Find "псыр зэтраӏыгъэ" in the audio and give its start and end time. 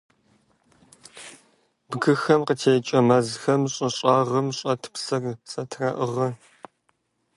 4.93-6.27